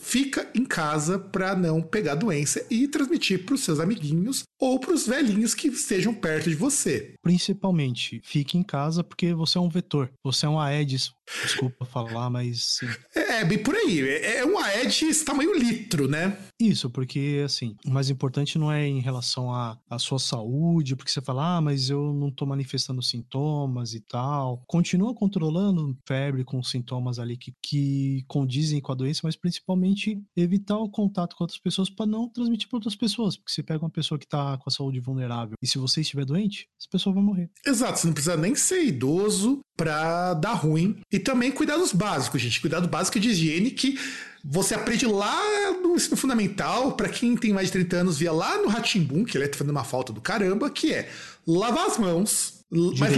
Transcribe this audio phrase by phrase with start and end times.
[0.00, 5.54] fica em casa pra não pegar doença e transmitir pros seus amiguinhos ou pros velhinhos
[5.54, 7.14] que estejam perto de você.
[7.22, 10.10] Principalmente, fique em casa porque você é um vetor.
[10.24, 11.12] Você é um Aedes.
[11.42, 12.88] Desculpa falar, mas sim.
[13.14, 14.00] É, bem por aí.
[14.00, 16.36] É é um Aedes tamanho litro, né?
[16.58, 21.10] Isso, porque assim, o mais importante não é em relação à, à sua saúde, porque
[21.10, 24.62] você fala, ah, mas eu não tô manifestando sintomas e tal.
[24.66, 30.78] Continua controlando febre com sintomas ali que, que condizem com a doença, mas principalmente evitar
[30.78, 33.36] o contato com outras pessoas para não transmitir para outras pessoas.
[33.36, 36.24] Porque se pega uma pessoa que tá com a saúde vulnerável e se você estiver
[36.24, 37.50] doente, essa pessoa vai morrer.
[37.66, 40.98] Exato, você não precisa nem ser idoso pra dar ruim.
[41.10, 42.60] E também cuidados básicos, gente.
[42.60, 43.98] Cuidado básico de higiene que
[44.44, 48.58] você aprende lá no ensino fundamental, pra quem tem mais de 30 anos, via lá
[48.58, 51.08] no Ratimbum, que ele tá fazendo uma falta do caramba, que é
[51.46, 52.60] lavar as mãos,
[52.98, 53.14] mas,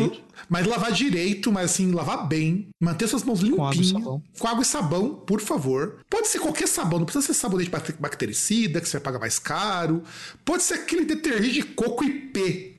[0.49, 4.23] mas lavar direito, mas assim, lavar bem, manter suas mãos limpinhas, sabão.
[4.39, 5.97] com água e sabão, por favor.
[6.09, 9.39] Pode ser qualquer sabão, não precisa ser sabonete bac- bactericida, que você vai pagar mais
[9.39, 10.03] caro.
[10.45, 12.72] Pode ser aquele detergente de coco IP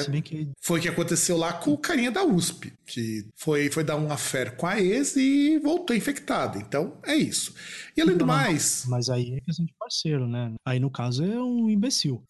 [0.00, 3.70] Se bem que Foi o que aconteceu lá com o carinha da USP, que foi,
[3.70, 6.58] foi dar um affair com a ex e voltou infectado.
[6.58, 7.54] Então, é isso.
[7.96, 10.52] E além do Não, não, mais, Mas aí é questão de parceiro, né?
[10.64, 12.22] Aí no caso é um imbecil.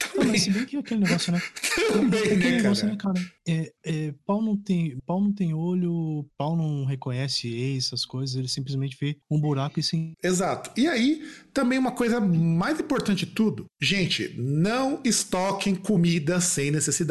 [0.00, 1.40] Não, também, mas se bem que aquele negócio, né?
[1.92, 3.14] também aquele né, negócio, né, cara?
[3.14, 3.32] cara?
[3.46, 8.36] É, é, pau, não tem, pau não tem olho, pau não reconhece ex, essas coisas,
[8.36, 10.12] ele simplesmente vê um buraco e sim.
[10.22, 10.70] Exato.
[10.76, 17.03] E aí, também uma coisa mais importante de tudo, gente, não estoquem comida sem necessidade.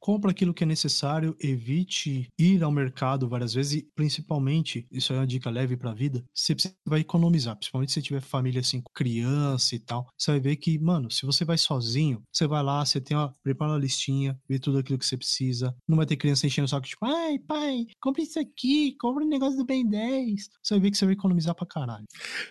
[0.00, 5.16] Compra aquilo que é necessário, evite ir ao mercado várias vezes e, principalmente, isso é
[5.16, 6.54] uma dica leve pra vida, você
[6.86, 10.06] vai economizar, principalmente se tiver família assim, com criança e tal.
[10.16, 13.32] Você vai ver que, mano, se você vai sozinho, você vai lá, você tem uma,
[13.42, 15.74] prepara uma listinha, vê tudo aquilo que você precisa.
[15.86, 19.28] Não vai ter criança enchendo o saco, tipo, ai, pai, compre isso aqui, compre o
[19.28, 20.48] negócio do Ben 10.
[20.62, 22.04] Você vai ver que você vai economizar pra caralho.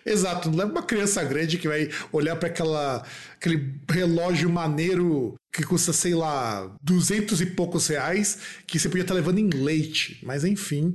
[0.04, 3.06] Exato, não leva uma criança grande que vai olhar para aquela
[3.36, 9.12] aquele relógio maneiro que custa, sei lá, duzentos e poucos reais, que você podia estar
[9.12, 10.20] levando em leite.
[10.22, 10.94] Mas enfim,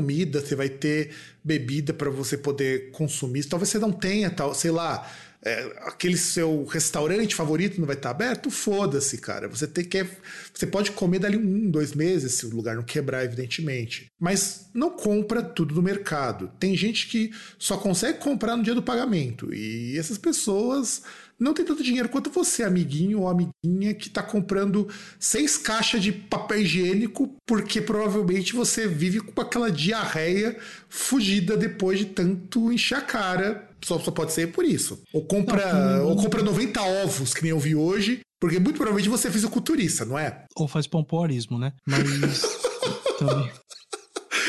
[0.00, 1.10] comida, você vai ter
[1.44, 3.44] bebida para você poder consumir.
[3.44, 5.06] Talvez você não tenha, tal, sei lá,
[5.42, 9.48] é, aquele seu restaurante favorito não vai estar aberto, foda-se, cara.
[9.48, 10.06] Você tem que.
[10.52, 14.06] Você pode comer dali um, dois meses, se o lugar não quebrar, evidentemente.
[14.18, 16.50] Mas não compra tudo no mercado.
[16.58, 19.52] Tem gente que só consegue comprar no dia do pagamento.
[19.54, 21.02] E essas pessoas
[21.40, 24.86] não tem tanto dinheiro quanto você, amiguinho ou amiguinha, que tá comprando
[25.18, 30.58] seis caixas de papel higiênico porque provavelmente você vive com aquela diarreia
[30.88, 33.68] fugida depois de tanto encher a cara.
[33.82, 35.02] Só, só pode ser por isso.
[35.14, 39.08] Ou compra, não, ou compra 90 ovos, que nem eu vi hoje, porque muito provavelmente
[39.08, 40.44] você é fisiculturista, não é?
[40.54, 41.72] Ou faz pompoarismo, né?
[41.86, 42.42] Mas
[43.18, 43.50] também.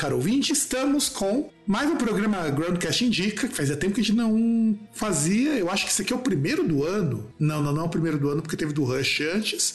[0.00, 4.16] caro ouvinte, estamos com mais um programa Groundcast Indica, que fazia tempo que a gente
[4.16, 5.50] não fazia.
[5.58, 7.30] Eu acho que esse aqui é o primeiro do ano.
[7.38, 9.74] Não, não, não é o primeiro do ano, porque teve do Rush antes.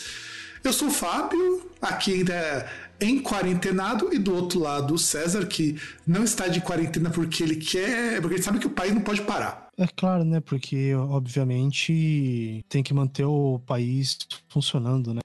[0.63, 2.67] Eu sou o Fábio, aqui ainda
[2.99, 7.57] em quarentenado, e do outro lado o César, que não está de quarentena porque ele
[7.57, 8.19] quer.
[8.19, 9.69] porque ele sabe que o país não pode parar.
[9.77, 10.39] É claro, né?
[10.39, 14.17] Porque, obviamente, tem que manter o país
[14.49, 15.21] funcionando, né?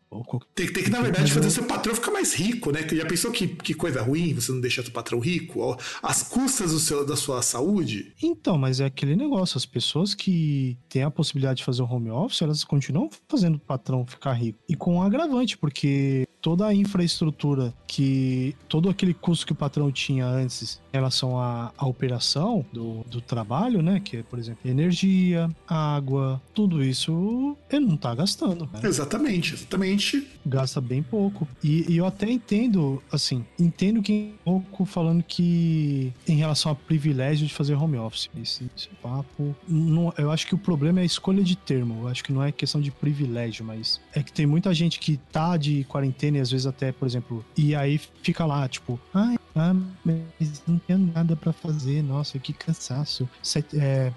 [0.54, 2.86] Tem, tem que, na verdade, fazer seu patrão ficar mais rico, né?
[2.90, 5.76] Já pensou que, que coisa ruim você não deixar seu patrão rico?
[6.02, 8.12] Às custas do seu, da sua saúde?
[8.20, 12.10] Então, mas é aquele negócio, as pessoas que têm a possibilidade de fazer o home
[12.10, 14.58] office, elas continuam fazendo o patrão ficar rico.
[14.68, 18.56] E com um agravante, porque toda a infraestrutura que.
[18.68, 23.20] todo aquele custo que o patrão tinha antes em relação à, à operação do, do
[23.20, 24.00] trabalho, né?
[24.00, 28.68] Que é, por exemplo, energia, água, tudo isso ele não tá gastando.
[28.72, 28.80] Né?
[28.82, 29.99] Exatamente, exatamente.
[30.44, 31.46] Gasta bem pouco.
[31.62, 36.76] E, e, eu até entendo, assim, entendo que um pouco falando que em relação ao
[36.76, 38.30] privilégio de fazer home office.
[38.40, 39.54] Esse, esse papo.
[39.68, 42.02] Não, eu acho que o problema é a escolha de termo.
[42.02, 45.18] Eu acho que não é questão de privilégio, mas é que tem muita gente que
[45.30, 49.36] tá de quarentena e às vezes até, por exemplo, e aí fica lá, tipo, ai,
[49.54, 53.28] ah, mas não tenho nada para fazer, nossa, que cansaço.
[53.42, 54.12] Set, é,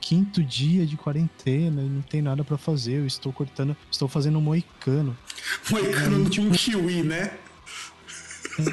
[0.00, 4.40] quinto dia de quarentena e não tem nada para fazer, eu estou cortando, estou fazendo
[4.40, 4.91] moicano.
[5.70, 7.32] Moicano de um kiwi, né?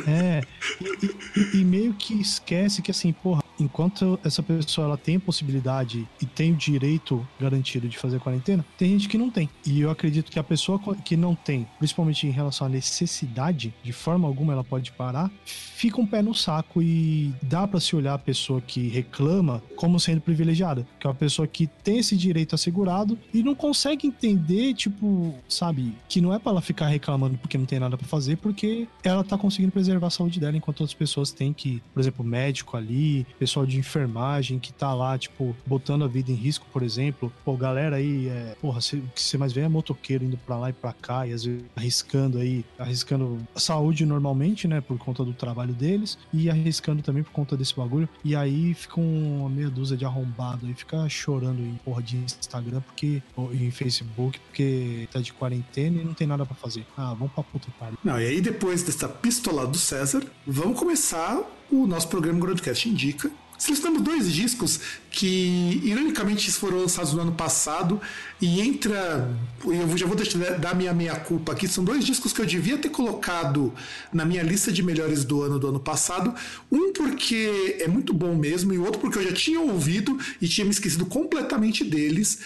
[0.07, 0.41] É,
[0.81, 5.19] e, e, e, meio que esquece que assim, porra, enquanto essa pessoa ela tem a
[5.19, 9.49] possibilidade e tem o direito garantido de fazer quarentena, tem gente que não tem.
[9.65, 13.91] E eu acredito que a pessoa que não tem, principalmente em relação à necessidade, de
[13.91, 18.13] forma alguma ela pode parar, fica um pé no saco e dá para se olhar
[18.13, 22.55] a pessoa que reclama como sendo privilegiada, que é uma pessoa que tem esse direito
[22.55, 27.57] assegurado e não consegue entender, tipo, sabe, que não é para ela ficar reclamando porque
[27.57, 30.93] não tem nada para fazer, porque ela tá conseguindo preservar a saúde dela enquanto outras
[30.93, 36.03] pessoas têm que, por exemplo, médico ali, pessoal de enfermagem que tá lá, tipo, botando
[36.03, 37.33] a vida em risco, por exemplo.
[37.43, 40.69] Pô, galera aí, é, porra, o que você mais vê é motoqueiro indo pra lá
[40.69, 45.25] e pra cá e às vezes arriscando aí, arriscando a saúde normalmente, né, por conta
[45.25, 48.07] do trabalho deles e arriscando também por conta desse bagulho.
[48.23, 52.81] E aí fica uma meia dúzia de arrombado aí, fica chorando em porra de Instagram
[52.81, 56.85] porque, ou em Facebook porque tá de quarentena e não tem nada para fazer.
[56.95, 57.97] Ah, vamos pra puta pariu.
[58.03, 63.31] Não, e aí depois dessa pistola do César, vamos começar o nosso programa Groundcast Indica.
[63.57, 64.79] Selecionamos dois discos
[65.11, 67.99] que, ironicamente, foram lançados no ano passado
[68.39, 69.29] e entra.
[69.65, 71.67] Eu já vou deixar, dar minha meia-culpa aqui.
[71.67, 73.73] São dois discos que eu devia ter colocado
[74.13, 76.33] na minha lista de melhores do ano do ano passado.
[76.71, 80.47] Um porque é muito bom mesmo, e o outro porque eu já tinha ouvido e
[80.47, 82.39] tinha me esquecido completamente deles.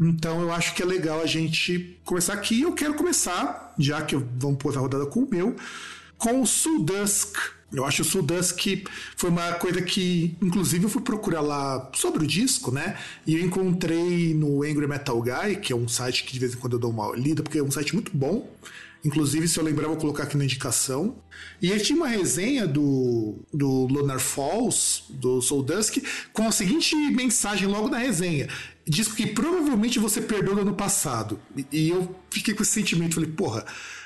[0.00, 2.62] Então eu acho que é legal a gente começar aqui.
[2.62, 5.56] Eu quero começar, já que vamos pôr a rodada com o meu,
[6.16, 7.36] com o Soul Dusk
[7.72, 8.84] eu acho o Sudusk
[9.16, 12.96] foi uma coisa que, inclusive, eu fui procurar lá sobre o disco, né?
[13.26, 16.56] E eu encontrei no Angry Metal Guy, que é um site que de vez em
[16.56, 18.48] quando eu dou uma lida, porque é um site muito bom.
[19.04, 21.16] Inclusive, se eu lembrar, vou colocar aqui na indicação.
[21.62, 25.98] E aí tinha uma resenha do, do Lunar Falls, do Soul Dusk,
[26.32, 28.48] com a seguinte mensagem logo na resenha.
[28.86, 31.40] Disco que provavelmente você perdeu no ano passado.
[31.56, 33.64] E, e eu fiquei com esse sentimento, falei, porra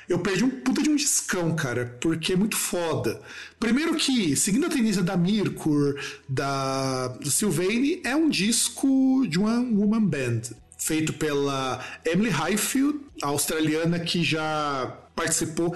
[0.09, 3.21] eu perdi um puta de um discão, cara, porque é muito foda.
[3.59, 10.05] Primeiro que, seguindo a tendência da Mirkur, da Sylvain, é um disco de uma woman
[10.05, 10.43] band,
[10.79, 15.75] feito pela Emily Highfield, australiana que já participou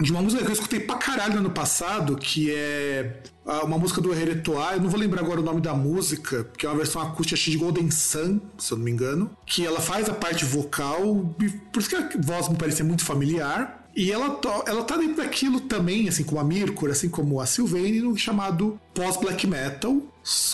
[0.00, 3.22] de uma música que eu escutei pra caralho no ano passado, que é
[3.62, 6.68] uma música do Heretoir, eu não vou lembrar agora o nome da música, que é
[6.68, 10.14] uma versão acústica de Golden Sun, se eu não me engano, que ela faz a
[10.14, 11.34] parte vocal,
[11.72, 13.82] por isso que a voz me parecia muito familiar.
[13.96, 18.00] E ela, ela tá dentro daquilo também, assim como a Mirkur, assim como a Sylvain,
[18.00, 20.02] no chamado pós-black metal,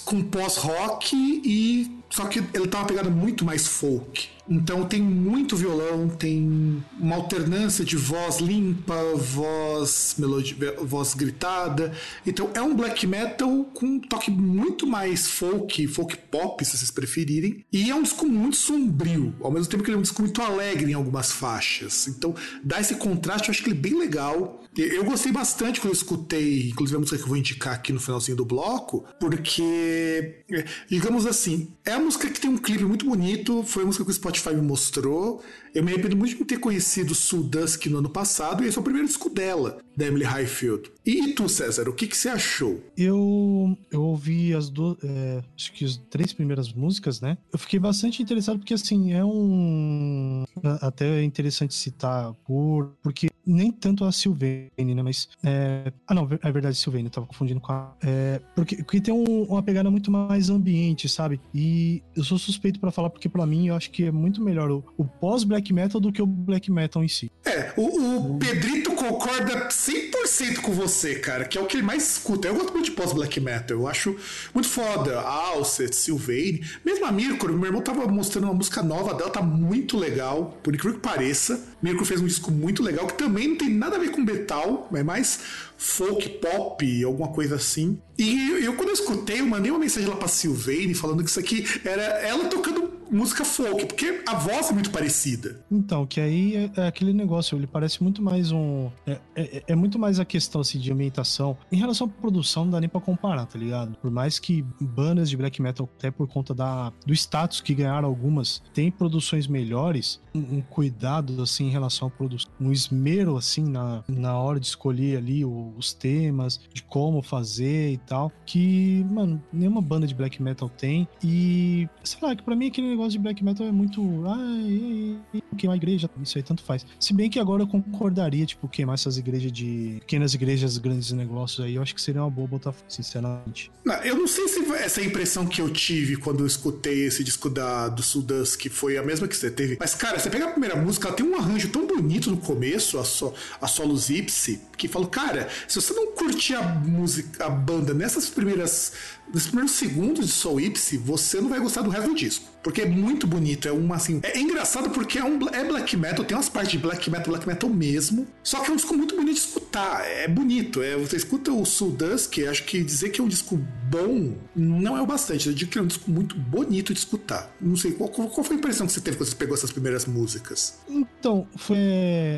[0.05, 1.99] com pós-rock e.
[2.11, 4.29] Só que ele tá uma pegada muito mais folk.
[4.51, 11.93] Então tem muito violão, tem uma alternância de voz limpa, voz melodia, voz gritada.
[12.27, 16.91] Então é um black metal com um toque muito mais folk, folk pop, se vocês
[16.91, 17.65] preferirem.
[17.73, 20.43] E é um disco muito sombrio, ao mesmo tempo que ele é um disco muito
[20.43, 22.09] alegre em algumas faixas.
[22.09, 24.65] Então dá esse contraste, eu acho que ele é bem legal.
[24.77, 27.99] Eu gostei bastante quando eu escutei, inclusive a música que eu vou indicar aqui no
[27.99, 30.45] finalzinho do bloco, porque,
[30.89, 34.11] digamos assim, é a música que tem um clipe muito bonito, foi a música que
[34.11, 35.43] o Spotify me mostrou.
[35.75, 38.81] Eu me arrependo muito de ter conhecido Sue Dusk no ano passado, e esse é
[38.81, 40.91] o primeiro disco dela, da Emily Highfield.
[41.07, 42.83] E, tu, César, o que, que você achou?
[42.97, 47.39] Eu, eu ouvi as duas, é, acho que as três primeiras músicas, né?
[47.53, 50.45] Eu fiquei bastante interessado, porque assim, é um.
[50.81, 55.03] Até é interessante citar, por, porque nem tanto a Sylvain, né?
[55.03, 55.29] Mas.
[55.43, 55.93] É...
[56.07, 57.93] Ah, não, é verdade, Sylvain, eu tava confundindo com a.
[58.03, 58.41] É...
[58.55, 61.41] Porque, porque tem um, uma pegada muito mais ambiente, sabe?
[61.53, 64.71] E eu sou suspeito para falar, porque para mim eu acho que é muito melhor
[64.71, 67.31] o, o pós-black metal do que o black metal em si.
[67.45, 72.13] É, o, o Pedrito concorda 100% com você, cara, que é o que ele mais
[72.13, 72.49] escuta.
[72.49, 74.17] Eu gosto muito de pós-black metal, eu acho
[74.55, 75.21] muito foda.
[75.21, 79.97] Alcet, Sylvain, mesmo a Mirko, meu irmão tava mostrando uma música nova dela, tá muito
[79.97, 81.61] legal, por incrível que pareça.
[81.83, 84.89] Mirko fez um disco muito legal que também não tem nada a ver com metal,
[84.95, 85.41] é mais
[85.81, 87.99] folk pop, alguma coisa assim.
[88.19, 91.31] E eu, eu, quando eu escutei, eu mandei uma mensagem lá pra Sylvain falando que
[91.31, 95.65] isso aqui era ela tocando música folk, porque a voz é muito parecida.
[95.71, 98.91] Então, que aí é, é aquele negócio, ele parece muito mais um.
[99.07, 101.57] É, é, é, muito mais a questão assim, de ambientação.
[101.73, 103.97] Em relação à produção, não dá nem pra comparar, tá ligado?
[103.97, 108.09] Por mais que bandas de black metal, até por conta da, do status que ganharam
[108.09, 113.65] algumas, tem produções melhores, um, um cuidado assim em relação à produção, um esmero assim
[113.65, 119.05] na, na hora de escolher ali o, os temas, de como fazer e tal, que,
[119.11, 121.09] mano, nenhuma banda de black metal tem.
[121.23, 124.03] E, sei lá, que pra mim aquele negócio de black metal é muito.
[124.27, 125.19] Ai,
[125.57, 126.87] queimar a igreja, isso aí tanto faz.
[126.99, 129.97] Se bem que agora eu concordaria, tipo, queimar essas igrejas de.
[130.01, 133.71] pequenas igrejas, grandes negócios aí, eu acho que seria uma boa botar, sinceramente.
[133.85, 137.49] Não, eu não sei se essa impressão que eu tive quando eu escutei esse disco
[137.49, 139.77] da, do Sudas, que foi a mesma que você teve.
[139.79, 142.99] Mas, cara, você pega a primeira música, ela tem um arranjo tão bonito no começo,
[142.99, 147.51] a, so, a solos ipsi, que falo, cara, se você não curtir a música, a
[147.51, 148.93] banda nessas primeiras
[149.33, 152.51] nos primeiros segundos de Soul Ipsy, você não vai gostar do resto do disco.
[152.63, 154.21] Porque é muito bonito, é uma assim.
[154.23, 157.47] É engraçado porque é, um, é black metal, tem umas partes de black metal, black
[157.47, 158.27] metal mesmo.
[158.43, 160.05] Só que é um disco muito bonito de escutar.
[160.05, 160.83] É bonito.
[160.83, 163.59] É, você escuta o Soul Dusk, acho que dizer que é um disco
[163.89, 165.49] bom não é o bastante.
[165.49, 167.51] Eu digo que é um disco muito bonito de escutar.
[167.61, 170.05] Não sei, qual, qual foi a impressão que você teve quando você pegou essas primeiras
[170.05, 170.79] músicas?
[170.89, 171.79] Então, foi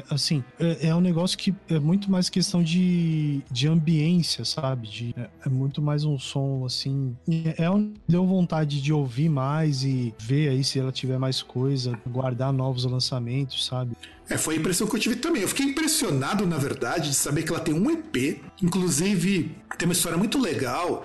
[0.09, 4.89] assim, é, é um negócio que é muito mais questão de, de ambiência, sabe?
[4.89, 7.17] De, é, é muito mais um som assim assim.
[7.57, 11.99] É onde deu vontade de ouvir mais e ver aí se ela tiver mais coisa,
[12.07, 13.97] guardar novos lançamentos, sabe?
[14.29, 15.43] É, foi a impressão que eu tive também.
[15.43, 18.41] Eu fiquei impressionado, na verdade, de saber que ela tem um EP.
[18.63, 21.05] Inclusive, tem uma história muito legal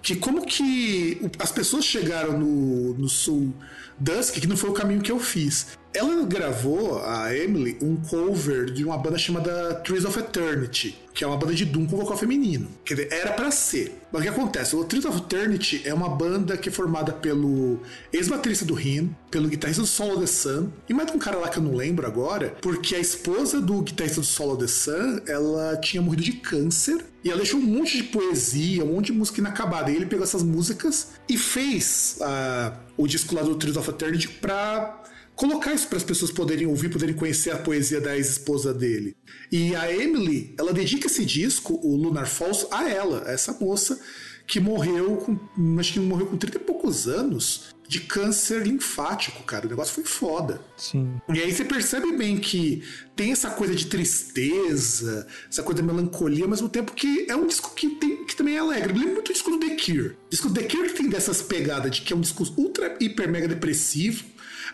[0.00, 3.52] que como que as pessoas chegaram no, no sul
[3.98, 5.78] Dusk, que não foi o caminho que eu fiz.
[5.94, 11.26] Ela gravou, a Emily, um cover de uma banda chamada Trees of Eternity, que é
[11.26, 12.68] uma banda de Doom com vocal feminino.
[12.84, 13.98] Quer dizer, era para ser.
[14.12, 14.76] Mas o que acontece?
[14.76, 17.80] O Trees of Eternity é uma banda que é formada pelo
[18.12, 21.58] ex-baterista do Rim, pelo guitarrista do Solo The Sun, e mais um cara lá que
[21.58, 26.02] eu não lembro agora, porque a esposa do guitarrista do Solo The Sun, ela tinha
[26.02, 29.90] morrido de câncer, e ela deixou um monte de poesia, um monte de música inacabada.
[29.90, 34.28] E ele pegou essas músicas e fez uh, o disco lá do Trees of Eternity
[34.28, 35.02] pra
[35.38, 39.16] colocar isso para as pessoas poderem ouvir, poderem conhecer a poesia da ex-esposa dele.
[39.52, 44.00] E a Emily, ela dedica esse disco, o Lunar Falls, a ela, a essa moça
[44.48, 49.66] que morreu com, acho que morreu com 30 e poucos anos de câncer linfático, cara.
[49.66, 50.60] O negócio foi foda.
[50.76, 51.20] Sim.
[51.32, 52.82] E aí você percebe bem que
[53.14, 57.46] tem essa coisa de tristeza, essa coisa de melancolia, ao mesmo tempo que é um
[57.46, 58.92] disco que, tem, que também é alegre.
[58.92, 60.08] Me lembra muito o disco do The Cure.
[60.08, 62.96] O disco do The Cure que tem dessas pegadas de que é um disco ultra,
[63.00, 64.24] hiper, mega depressivo,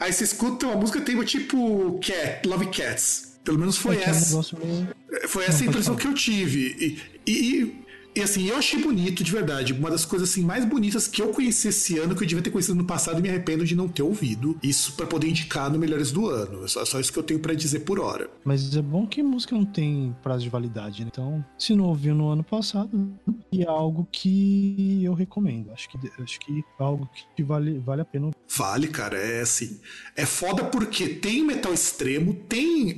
[0.00, 3.34] Aí você escuta uma música tem tipo Cat, Love Cats.
[3.44, 4.38] Pelo menos foi é essa.
[4.38, 4.86] Um
[5.28, 6.98] foi essa a impressão que eu tive.
[7.26, 7.83] E, e,
[8.16, 9.72] e assim, eu achei bonito, de verdade.
[9.72, 12.50] Uma das coisas assim mais bonitas que eu conheci esse ano, que eu devia ter
[12.50, 14.56] conhecido no passado e me arrependo de não ter ouvido.
[14.62, 16.64] Isso para poder indicar no Melhores do Ano.
[16.64, 18.30] É só, só isso que eu tenho para dizer por hora.
[18.44, 21.10] Mas é bom que música não tem prazo de validade, né?
[21.10, 23.12] Então, se não ouviu no ano passado,
[23.52, 25.72] é algo que eu recomendo.
[25.72, 28.30] Acho que, acho que é algo que vale, vale a pena.
[28.56, 29.16] Vale, cara.
[29.16, 29.80] É assim.
[30.14, 32.96] É foda porque tem metal extremo, tem.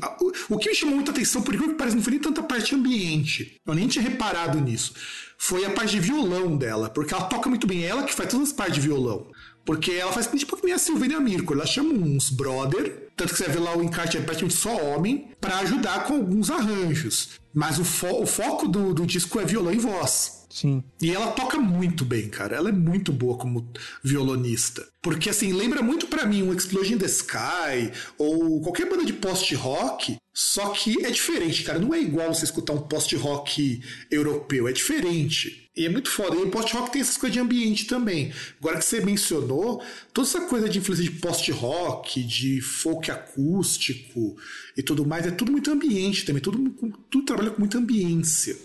[0.51, 3.57] O que me chamou muita atenção, por que parece, não foi nem tanta parte ambiente.
[3.65, 5.06] Eu nem tinha reparado nisso
[5.39, 7.85] foi a parte de violão dela, porque ela toca muito bem.
[7.85, 9.31] Ela que faz todas as partes de violão.
[9.65, 11.53] Porque ela faz tipo que nem a Silvânia Mirko.
[11.53, 14.77] Ela chama uns brother, tanto que você vai ver lá o encarte é praticamente só
[14.77, 17.31] homem, para ajudar com alguns arranjos.
[17.55, 20.47] Mas o, fo o foco do, do disco é violão e voz.
[20.51, 20.83] Sim.
[21.03, 22.57] E ela toca muito bem, cara.
[22.57, 23.71] Ela é muito boa como
[24.03, 24.87] violonista.
[25.03, 29.13] Porque, assim, lembra muito para mim um Explosion in the Sky ou qualquer banda de
[29.13, 30.17] post-rock.
[30.35, 31.79] Só que é diferente, cara.
[31.79, 34.67] Não é igual você escutar um post-rock europeu.
[34.67, 35.66] É diferente.
[35.77, 36.35] E é muito foda.
[36.35, 38.33] E o post-rock tem essas coisas de ambiente também.
[38.59, 44.37] Agora que você mencionou, toda essa coisa de influência de post-rock, de folk acústico
[44.75, 46.41] e tudo mais, é tudo muito ambiente também.
[46.41, 46.59] Tudo,
[47.11, 48.57] tudo trabalha com muita ambiência.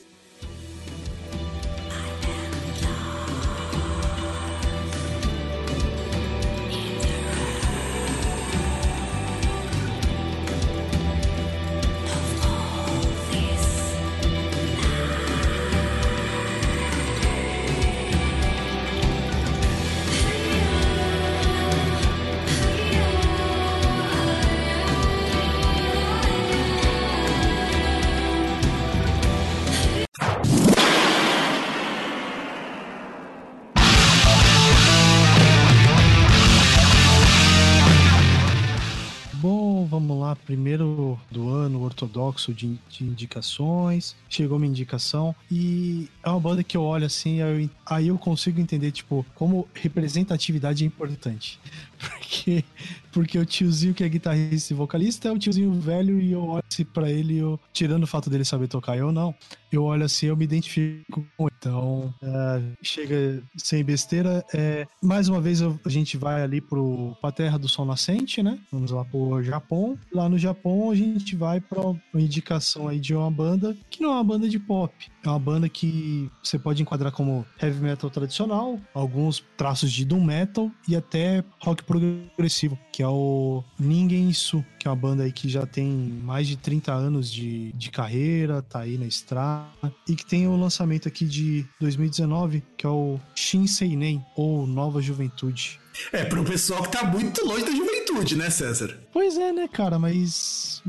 [40.52, 44.18] Primeiro do ano ortodoxo de, de, indicações.
[44.28, 48.60] Chegou uma indicação e é uma banda que eu olho assim, eu, aí eu consigo
[48.60, 51.58] entender, tipo, como representatividade é importante.
[51.98, 52.66] Porque,
[53.12, 56.64] porque o tiozinho que é guitarrista e vocalista é o tiozinho velho e eu olho
[56.72, 59.36] assim pra ele, eu, tirando o fato dele saber tocar, eu não.
[59.72, 61.52] Eu olho assim, eu me identifico com ele.
[61.62, 64.44] Então, é, chega sem besteira.
[64.52, 68.58] É, mais uma vez a gente vai ali pro, pra Terra do Sol Nascente, né?
[68.72, 69.96] Vamos lá pro Japão.
[70.12, 74.10] Lá no Japão a gente vai pra uma indicação aí de uma banda que não
[74.10, 74.92] é uma banda de pop.
[75.24, 80.24] É uma banda que você pode enquadrar como heavy metal tradicional, alguns traços de doom
[80.24, 85.32] metal e até rock progressivo, que é o Ningen Su, que é uma banda aí
[85.32, 85.88] que já tem
[86.24, 90.56] mais de 30 anos de, de carreira, tá aí na estrada, e que tem o
[90.56, 95.80] lançamento aqui de 2019, que é o Shinsei Nen, ou Nova Juventude.
[96.12, 98.96] É, para um pessoal que tá muito longe da juventude, né, César?
[99.12, 100.84] Pois é, né, cara, mas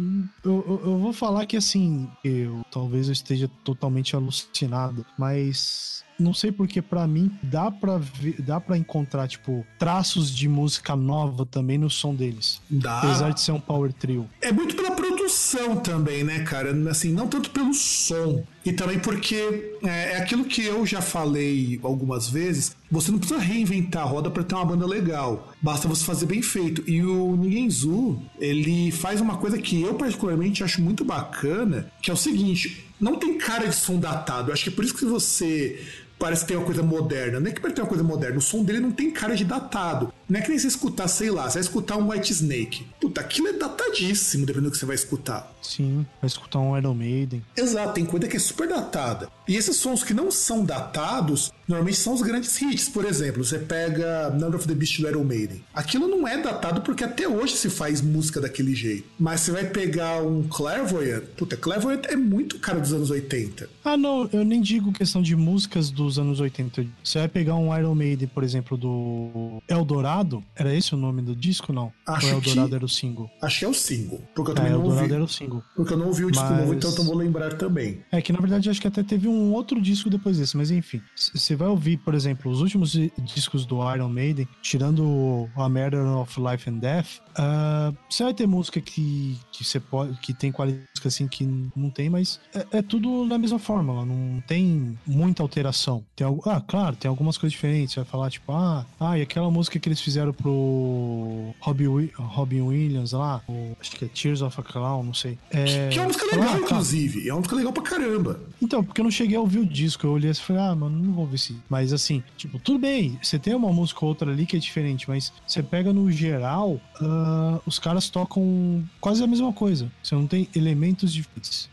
[0.45, 6.33] eu, eu, eu vou falar que assim, eu talvez eu esteja totalmente alucinado, mas não
[6.33, 8.01] sei porque para mim dá para
[8.39, 12.61] dá para encontrar tipo traços de música nova também no som deles.
[12.71, 12.99] Dá.
[12.99, 14.29] Apesar de ser um power trio.
[14.41, 16.73] É muito pela produção também, né, cara?
[16.91, 18.45] Assim, não tanto pelo som.
[18.65, 22.77] E também porque é, é aquilo que eu já falei algumas vezes.
[22.91, 25.53] Você não precisa reinventar a roda para ter uma banda legal.
[25.61, 26.89] Basta você fazer bem feito.
[26.89, 32.11] E o Ninguém Zu, ele faz uma coisa que eu particularmente acho muito bacana, que
[32.11, 34.51] é o seguinte: não tem cara de som datado.
[34.51, 35.85] Eu acho que é por isso que você
[36.23, 37.41] parece que tem uma coisa moderna.
[37.41, 39.45] Não é que parece ter uma coisa moderna, o som dele não tem cara de
[39.45, 40.15] datado.
[40.33, 42.87] Não é que nem você escutar, sei lá, você vai escutar um White Snake.
[42.99, 45.53] Puta, aquilo é datadíssimo, dependendo do que você vai escutar.
[45.61, 47.43] Sim, vai escutar um Iron Maiden.
[47.55, 49.29] Exato, tem coisa que é super datada.
[49.47, 52.89] E esses sons que não são datados, normalmente são os grandes hits.
[52.89, 55.63] Por exemplo, você pega Number of the Beast do Iron Maiden.
[55.75, 59.05] Aquilo não é datado porque até hoje se faz música daquele jeito.
[59.19, 63.69] Mas você vai pegar um Clairvoyant, puta, Clairvoyant é muito cara dos anos 80.
[63.85, 66.87] Ah, não, eu nem digo questão de músicas dos anos 80.
[67.03, 70.22] Você vai pegar um Iron Maiden, por exemplo, do Eldorado,
[70.55, 71.93] era esse o nome do disco, não?
[72.07, 72.75] Acho Ou Eldorado que...
[72.75, 73.31] era o single?
[73.43, 74.21] Acho que é o single.
[74.35, 75.15] Porque eu É, também não Eldorado ouvi.
[75.15, 75.63] era o single.
[75.77, 78.03] Porque eu não ouvi o disco Mas- novo, então eu vou lembrar também.
[78.11, 81.01] É que na verdade acho que até teve um outro disco depois desse, mas enfim.
[81.17, 86.05] Você vai ouvir, por exemplo, os últimos di- discos do Iron Maiden, tirando A Matter
[86.19, 90.19] of Life and Death, ah, você vai ter música que, que você pode.
[90.21, 94.41] que tem qualidade assim que não tem, mas é, é tudo na mesma fórmula, não
[94.47, 96.05] tem muita alteração.
[96.15, 97.95] Tem ah, claro, tem algumas coisas diferentes.
[97.95, 102.11] Você vai falar, tipo, ah, ah, e aquela música que eles fizeram pro Robbie, Wi-
[102.17, 105.39] Robin Williams lá, o- acho que é Tears of a Clown, não sei.
[105.51, 107.29] É, Que é uma música legal, ah, inclusive.
[107.29, 108.41] É uma música legal pra caramba.
[108.61, 110.75] Então, porque eu não cheguei a ouvir o disco, eu olhei assim e falei, ah,
[110.75, 111.57] mano, não vou ver se.
[111.69, 115.09] Mas assim, tipo, tudo bem, você tem uma música ou outra ali que é diferente,
[115.09, 119.91] mas você pega no geral, ah, os caras tocam quase a mesma coisa.
[120.03, 121.71] Você não tem elementos diferentes.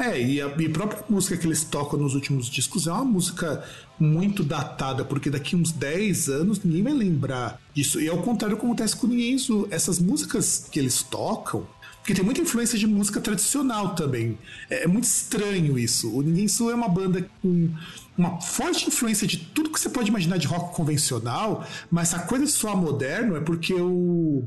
[0.00, 3.62] É, e a, e própria música que eles tocam nos últimos discos é uma música
[3.98, 8.00] muito datada, porque daqui uns 10 anos ninguém vai lembrar disso.
[8.00, 11.66] E ao contrário como acontece com ninguém, isso, essas músicas que eles tocam,
[11.98, 14.38] porque tem muita influência de música tradicional também.
[14.70, 16.08] É, é muito estranho isso.
[16.08, 17.68] O Sul é uma banda com
[18.16, 22.46] uma forte influência de tudo que você pode imaginar de rock convencional, mas a coisa
[22.46, 24.44] de soar moderno é porque o,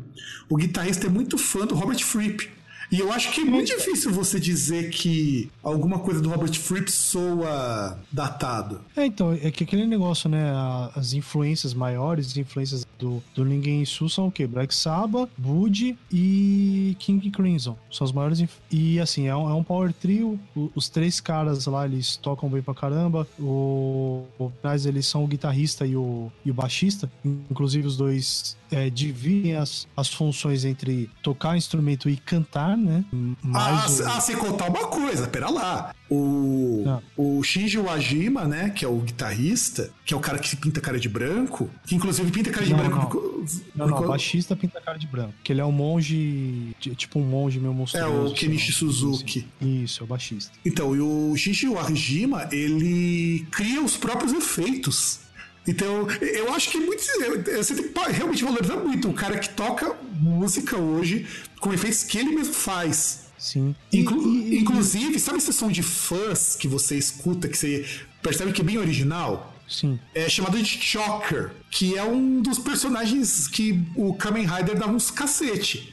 [0.50, 2.50] o guitarrista é muito fã do Robert Fripp.
[2.92, 6.92] E eu acho que é muito difícil você dizer que alguma coisa do Robert Fripp
[6.92, 8.82] soa datado.
[8.96, 10.52] É, então, é que aquele negócio, né?
[10.96, 14.46] As influências maiores, as influências do, do Ninguém Sul são o quê?
[14.48, 17.78] Black Sabbath, Bud e King Crimson.
[17.92, 18.40] São as maiores.
[18.40, 20.40] inf- E assim, é um, é um power trio.
[20.56, 23.28] O- os três caras lá, eles tocam bem pra caramba.
[23.40, 24.52] O, o
[24.86, 27.12] eles são o guitarrista e o, e o baixista.
[27.24, 33.04] Inclusive, os dois é, dividem as, as funções entre tocar instrumento e cantar, né?
[33.14, 35.94] Ah, Mas o- ah, sem contar uma coisa, pera lá.
[36.10, 37.00] O, Ah.
[37.18, 41.00] o Shinji Wajima, né, que é o guitarrista, que é o cara que pinta cara
[41.00, 42.96] de branco, que inclusive pinta cara de Não, branco.
[42.98, 43.06] não.
[43.08, 43.34] por-
[43.76, 45.34] Não, não, baixista pinta cara de branco.
[45.44, 48.32] Que ele é um monge, ti- tipo um monge meio É monstruoso.
[48.34, 49.48] o Kenichi sei lá, Suzuki.
[49.62, 49.84] assim.
[49.84, 50.52] Isso, é o baixista.
[50.66, 55.20] Então, e o Shinji Wajima, ele cria os próprios efeitos.
[55.68, 57.02] Então, eu acho que é muito.
[57.02, 61.26] Você tem que realmente valorizar muito o cara que toca música hoje
[61.60, 63.24] com efeitos que ele mesmo faz.
[63.38, 63.76] Sim.
[63.92, 67.86] Inclu- e- e- inclusive, sabe esse som de fãs que você escuta, que você
[68.22, 69.54] percebe que é bem original?
[69.68, 69.98] Sim.
[70.14, 75.10] É chamado de Shocker, que é um dos personagens que o Kamen Rider dá uns
[75.10, 75.93] cacete.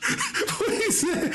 [0.58, 1.30] pois é,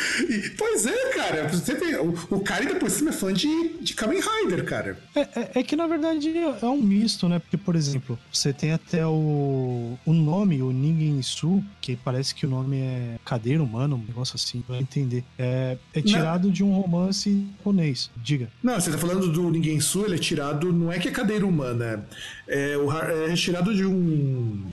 [0.57, 1.47] pois é, cara.
[1.49, 4.97] Você vê, o, o cara ainda por cima é fã de, de Kamen Rider, cara.
[5.15, 7.39] É, é- é que na verdade é um misto, né?
[7.39, 12.45] Porque, por exemplo, você tem até o, o nome, o Ningen Su, que parece que
[12.45, 15.23] o nome é cadeira humana, um negócio assim, vai entender.
[15.37, 18.09] É, é tirado de um romance japonês.
[18.17, 18.49] Diga.
[18.61, 21.45] Não, você tá falando do Ninguém Su, ele é tirado, não é que é cadeira
[21.45, 22.05] humana,
[22.47, 24.63] é, o é tirado de um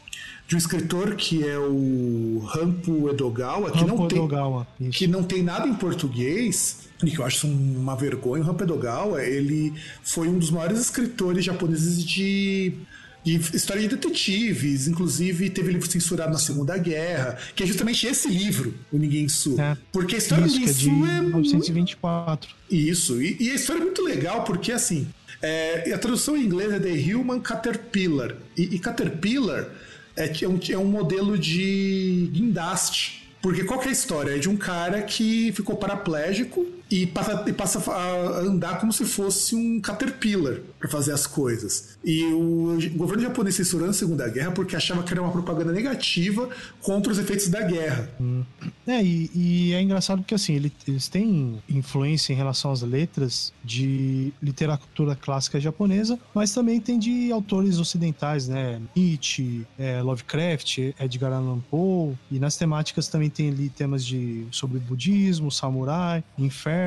[0.51, 5.45] de um escritor que é o Rampo Edogawa, que não tem Edogawa, que não tem
[5.45, 10.41] nada em português, e que eu acho uma vergonha, o Rampo Edogawa, ele foi um
[10.41, 12.75] dos maiores escritores japoneses de
[13.25, 18.75] história de detetives, inclusive teve livro censurado na Segunda Guerra, que é justamente esse livro,
[18.91, 19.55] o Ninguém Su.
[19.61, 19.77] É.
[19.93, 22.51] Porque a história Isso, do Ninguém é de Su é muito 1924.
[22.69, 25.07] isso, e, e a história é muito legal porque assim,
[25.41, 28.35] é, a tradução em inglês é The Human Caterpillar.
[28.57, 29.69] E, e Caterpillar
[30.17, 33.29] é, um, é um modelo de guindaste.
[33.41, 34.37] Porque qual é a história?
[34.37, 39.05] É de um cara que ficou paraplégico e passa, e passa a andar como se
[39.05, 41.99] fosse um caterpillar para fazer as coisas.
[42.05, 46.49] E o governo japonês censurou a Segunda Guerra porque achava que era uma propaganda negativa
[46.83, 48.11] contra os efeitos da guerra.
[48.21, 48.43] Hum.
[48.87, 50.55] É, e, e, é engraçado porque assim,
[50.87, 57.31] eles têm influência em relação às letras de literatura clássica japonesa, mas também tem de
[57.31, 58.81] autores ocidentais, né?
[58.97, 64.79] Nietzsche, é, Lovecraft, Edgar Allan Poe, e nas temáticas também tem ali temas de sobre
[64.79, 66.80] budismo, samurai, inferno,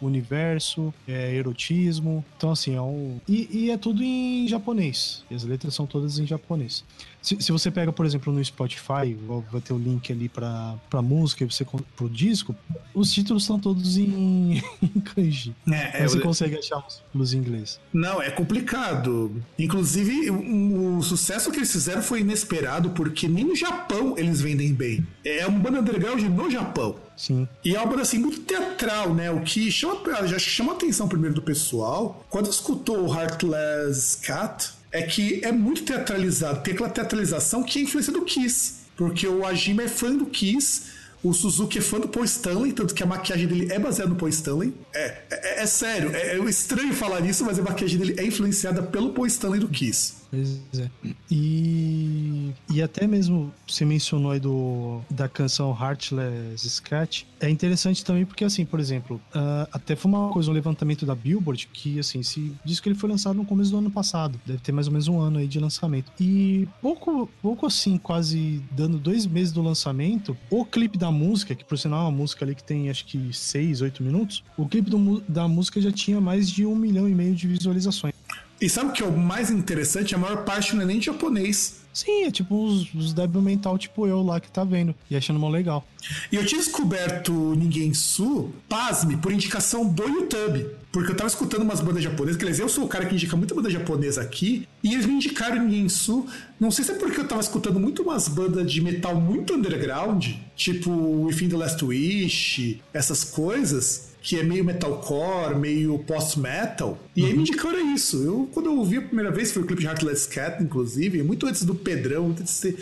[0.00, 2.24] universo, é, erotismo.
[2.36, 3.20] Então, assim, é um.
[3.28, 5.24] E, e, é tudo em japonês.
[5.30, 6.84] E as letras são todas em japonês.
[7.20, 9.16] Se, se você pega, por exemplo, no Spotify,
[9.50, 12.54] vai ter o link ali pra, pra música e você pro disco,
[12.94, 15.54] os títulos são todos em, em kanji.
[15.70, 16.22] É, é, você eu...
[16.22, 17.80] consegue achar os títulos em inglês.
[17.92, 19.42] Não, é complicado.
[19.58, 24.72] Inclusive, o, o, sucesso que eles fizeram foi inesperado, porque nem no Japão eles vendem
[24.72, 25.06] bem.
[25.24, 26.96] É uma banda underground no Japão.
[27.16, 27.48] Sim.
[27.64, 29.30] E é uma banda assim muito teatral, né?
[29.30, 32.24] O que chama, já chama a atenção primeiro do pessoal.
[32.30, 36.62] Quando escutou o Heartless Cat, é que é muito teatralizado.
[36.62, 38.78] Tem aquela teatralização que é influência do Kiss.
[38.96, 40.82] Porque o Ajima é fã do Kiss,
[41.22, 44.16] o Suzuki é fã do Paul Stanley, tanto que a maquiagem dele é baseada no
[44.16, 44.74] Paul Stanley.
[44.92, 48.82] É, é, é sério, é, é, estranho falar isso, mas a maquiagem dele é influenciada
[48.82, 50.14] pelo Paul Stanley do Kiss.
[50.30, 50.90] Pois é.
[51.30, 57.24] E, e até mesmo você mencionou aí do, da canção Heartless Sketch.
[57.40, 61.14] É interessante também porque, assim, por exemplo, uh, até foi uma coisa, um levantamento da
[61.14, 64.38] Billboard que, assim, se diz que ele foi lançado no começo do ano passado.
[64.44, 66.12] Deve ter mais ou menos um ano aí de lançamento.
[66.20, 71.64] E pouco, pouco assim, quase dando dois meses do lançamento, o clipe da música, que
[71.64, 74.90] por sinal é uma música ali que tem acho que seis, oito minutos, o clipe
[74.90, 78.14] do, da música já tinha mais de um milhão e meio de visualizações.
[78.60, 80.14] E sabe o que é o mais interessante?
[80.14, 81.78] A maior parte não é nem japonês.
[81.92, 85.38] Sim, é tipo os, os débil mental, tipo eu lá que tá vendo e achando
[85.38, 85.86] mó legal.
[86.30, 90.66] E eu tinha descoberto Ninguém Su, pasme, por indicação do YouTube.
[90.92, 93.36] Porque eu tava escutando umas bandas japonesas, que aliás, eu sou o cara que indica
[93.36, 96.26] muita banda japonesa aqui, e eles me indicaram Ninguém Su.
[96.58, 100.26] Não sei se é porque eu tava escutando muito umas bandas de metal muito underground,
[100.56, 100.90] tipo
[101.24, 106.98] Within the Last Wish, essas coisas que é meio metalcore, meio post-metal.
[107.14, 107.26] E uhum.
[107.26, 108.22] aí me indicaram isso.
[108.22, 111.46] Eu, quando eu ouvi a primeira vez, foi o clipe de Heartless Cat, inclusive, muito
[111.46, 112.76] antes do Pedrão, antes de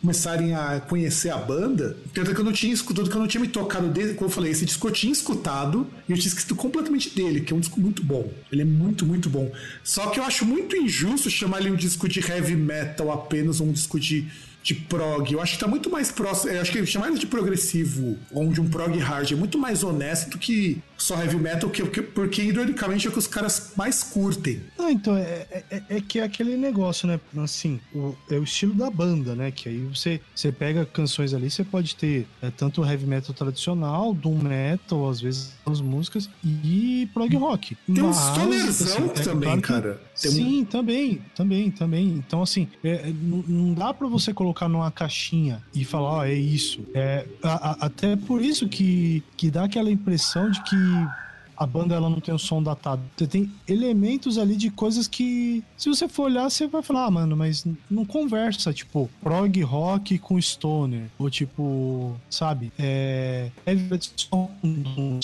[0.00, 1.96] começarem a conhecer a banda.
[2.12, 4.34] Tanto que eu não tinha escutado, que eu não tinha me tocado dele, como eu
[4.34, 7.60] falei, esse disco eu tinha escutado e eu tinha esquecido completamente dele, que é um
[7.60, 8.30] disco muito bom.
[8.50, 9.50] Ele é muito, muito bom.
[9.82, 13.66] Só que eu acho muito injusto chamar ele um disco de heavy metal apenas, ou
[13.68, 14.28] um disco de
[14.62, 15.32] de prog.
[15.32, 16.52] Eu acho que tá muito mais próximo.
[16.52, 19.82] Eu acho que chamar ele de progressivo, ou de um prog hard, é muito mais
[19.82, 23.72] honesto do que só heavy metal, que, que, porque ironicamente é o que os caras
[23.76, 24.60] mais curtem.
[24.78, 27.20] Então, é, é, é, é que é aquele negócio, né?
[27.38, 29.50] Assim, o, é o estilo da banda, né?
[29.50, 34.12] Que aí você, você pega canções ali, você pode ter é, tanto heavy metal tradicional,
[34.12, 37.76] doom metal, às vezes as músicas, e prog rock.
[37.86, 40.02] Tem uns stonerzão assim, também, claro cara.
[40.14, 40.64] sim, um...
[40.64, 42.08] também, também, também.
[42.08, 46.24] Então, assim, é, não, não dá para você colocar numa caixinha e falar, ó, oh,
[46.24, 46.84] é isso.
[46.94, 51.27] É, a, a, até por isso que, que dá aquela impressão de que he
[51.58, 53.02] a banda ela não tem o som datado.
[53.16, 57.10] Você tem elementos ali de coisas que, se você for olhar, você vai falar, ah,
[57.10, 61.08] mano, mas não conversa, tipo, prog rock com stoner.
[61.18, 62.72] Ou tipo, sabe?
[62.78, 63.50] É.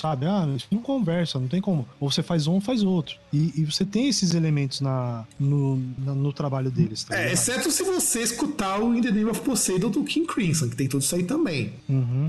[0.00, 0.26] sabe?
[0.26, 1.86] Ah, não conversa, não tem como.
[2.00, 3.16] Ou você faz um ou faz outro.
[3.32, 7.04] E, e você tem esses elementos na, no, na, no trabalho deles.
[7.04, 10.68] Tá é, exceto se você escutar o In the Name of Poseidon do King Crimson,
[10.68, 11.74] que tem tudo isso aí também.
[11.88, 12.28] Uhum.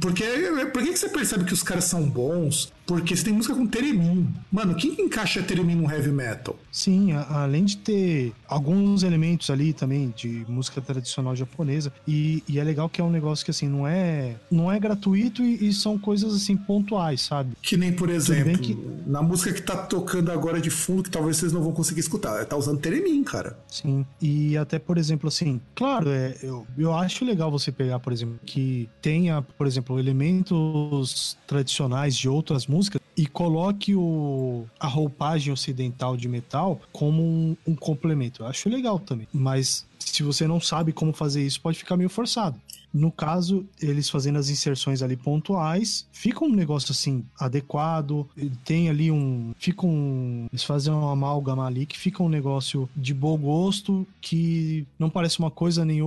[0.00, 0.24] Porque
[0.72, 2.70] por que você percebe que os caras são bons?
[2.88, 4.34] Porque você tem música com Teremin.
[4.50, 6.58] Mano, quem que encaixa Teremin no heavy metal?
[6.72, 11.92] Sim, a, além de ter alguns elementos ali também de música tradicional japonesa.
[12.06, 15.44] E, e, é legal que é um negócio que, assim, não é, não é gratuito
[15.44, 17.52] e, e são coisas, assim, pontuais, sabe?
[17.60, 18.74] Que nem, por exemplo, que...
[19.06, 22.42] na música que tá tocando agora de fundo, que talvez vocês não vão conseguir escutar.
[22.46, 23.58] Tá usando Teremin, cara.
[23.68, 24.06] Sim.
[24.18, 28.40] E até, por exemplo, assim, claro, é, eu, eu acho legal você pegar, por exemplo,
[28.46, 35.52] que tenha, por exemplo, elementos tradicionais de outras músicas música e coloque o, a roupagem
[35.52, 38.42] ocidental de metal como um, um complemento.
[38.42, 39.26] Eu acho legal também.
[39.32, 42.60] Mas se você não sabe como fazer isso, pode ficar meio forçado.
[42.92, 48.26] No caso, eles fazendo as inserções ali pontuais, fica um negócio assim adequado,
[48.64, 53.12] tem ali um, fica um, eles fazem uma amálgama ali que fica um negócio de
[53.12, 55.98] bom gosto, que não parece uma coisa nem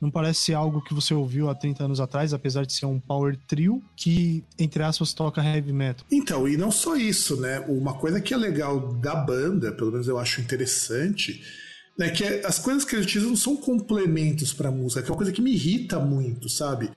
[0.00, 3.36] não parece algo que você ouviu há 30 anos atrás, apesar de ser um power
[3.46, 6.06] trio que entre aspas toca heavy metal.
[6.10, 7.60] Então, e não só isso, né?
[7.60, 11.42] Uma coisa que é legal da banda, pelo menos eu acho interessante,
[11.98, 15.16] né, que é, as coisas que eles utilizam são complementos para música, que é uma
[15.16, 16.90] coisa que me irrita muito, sabe?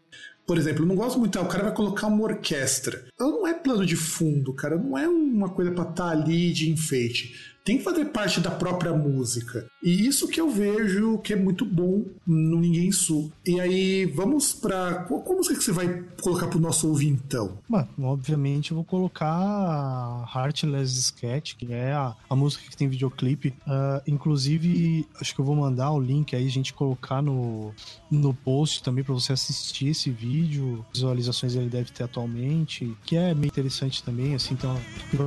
[0.46, 3.06] Por exemplo, eu não gosto muito, ah, o cara vai colocar uma orquestra.
[3.20, 6.54] Ela não é plano de fundo, cara, não é uma coisa para estar tá ali
[6.54, 9.70] de enfeite tem que fazer parte da própria música.
[9.84, 13.30] E isso que eu vejo que é muito bom no Ninguém Sul.
[13.46, 17.58] E aí, vamos para qual, música que você vai colocar pro nosso ouvintão?
[17.68, 23.50] Bom, obviamente eu vou colocar Heartless Sketch, que é a, a música que tem videoclipe.
[23.68, 27.74] Uh, inclusive, acho que eu vou mandar o link aí, a gente colocar no,
[28.10, 30.86] no post também para você assistir esse vídeo.
[30.94, 34.80] Visualizações ele deve ter atualmente, que é meio interessante também, assim, então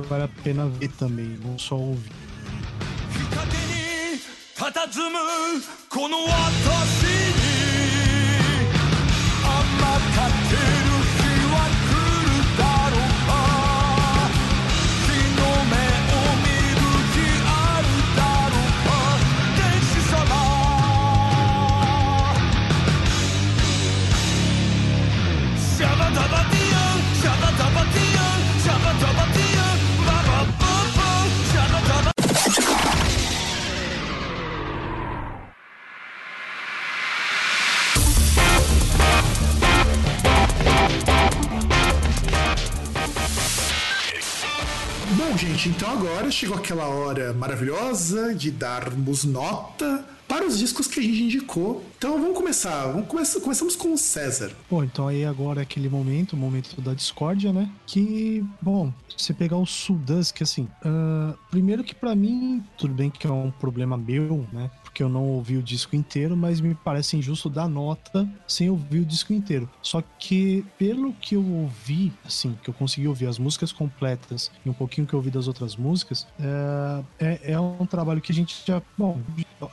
[0.09, 2.30] vale a pena ver também, não só ouvir.
[5.89, 7.10] この私
[45.37, 51.03] gente, então agora chegou aquela hora maravilhosa de darmos nota para os discos que a
[51.03, 51.85] gente indicou.
[52.01, 52.87] Então vamos começar.
[52.87, 54.51] Vamos começar, começamos com o César.
[54.67, 57.69] Bom, então aí agora é aquele momento, o momento da discórdia, né?
[57.85, 63.11] Que, bom, você pegar o Sudas, que assim, uh, primeiro que para mim, tudo bem
[63.11, 64.71] que é um problema meu, né?
[64.83, 68.99] porque eu não ouvi o disco inteiro, mas me parece injusto dar nota sem ouvir
[68.99, 69.69] o disco inteiro.
[69.81, 74.69] Só que, pelo que eu ouvi, assim, que eu consegui ouvir as músicas completas e
[74.69, 78.35] um pouquinho que eu ouvi das outras músicas, é, é, é um trabalho que a
[78.35, 78.81] gente já.
[78.97, 79.17] Bom,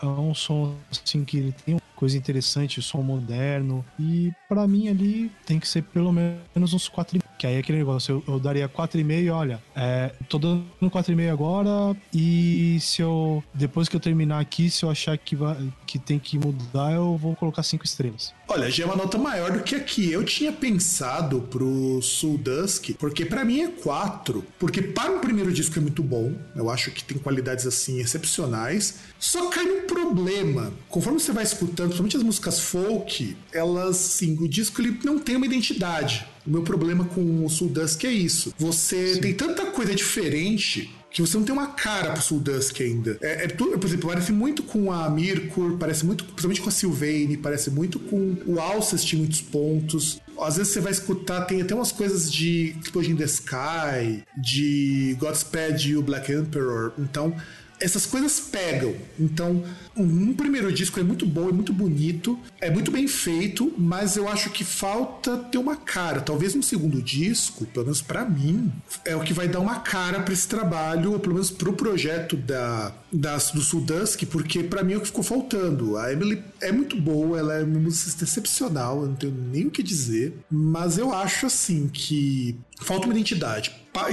[0.01, 3.85] é um som assim que ele tem coisa interessante, som moderno.
[3.99, 7.23] E para mim ali tem que ser pelo menos uns 4,5.
[7.37, 11.97] Que aí é aquele negócio, eu, eu daria 4,5, olha, é, tô dando 4,5 agora.
[12.15, 13.43] E se eu.
[13.53, 15.57] Depois que eu terminar aqui, se eu achar que, vai,
[15.87, 18.33] que tem que mudar, eu vou colocar 5 estrelas.
[18.51, 20.11] Olha, já é uma nota maior do que aqui.
[20.11, 24.43] Eu tinha pensado pro Soul Dusk, porque para mim é 4.
[24.59, 26.33] Porque para o primeiro disco é muito bom.
[26.57, 29.01] Eu acho que tem qualidades assim excepcionais.
[29.19, 30.73] Só cai num problema.
[30.89, 35.37] Conforme você vai escutando, principalmente as músicas folk, elas, sim, o disco ele não tem
[35.37, 36.27] uma identidade.
[36.47, 38.55] O meu problema com o Soul Dusk é isso.
[38.59, 39.21] Você sim.
[39.21, 43.19] tem tanta coisa diferente que você não tem uma cara pro Soul Dusk ainda.
[43.21, 47.37] É, é, por exemplo, parece muito com a Mirkur, parece muito, principalmente com a Sylvain,
[47.37, 50.21] parece muito com o Alcest em muitos pontos.
[50.41, 55.17] Às vezes você vai escutar, tem até umas coisas de Explosion in the Sky, de
[55.19, 56.93] Godspeed e o Black Emperor.
[56.99, 57.35] Então,
[57.81, 58.95] essas coisas pegam.
[59.19, 59.65] Então,
[59.97, 64.29] um primeiro disco é muito bom, é muito bonito, é muito bem feito, mas eu
[64.29, 66.21] acho que falta ter uma cara.
[66.21, 68.73] Talvez no segundo disco, pelo menos para mim,
[69.05, 72.37] é o que vai dar uma cara para esse trabalho, ou pelo menos pro projeto
[72.37, 75.97] da, da do Sudusk, porque para mim é o que ficou faltando.
[75.97, 79.71] A Emily é muito boa, ela é uma música excepcional, eu não tenho nem o
[79.71, 83.73] que dizer, mas eu acho assim que falta uma identidade